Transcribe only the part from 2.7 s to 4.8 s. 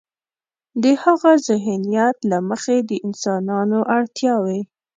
د انسانانو اړتیاوې.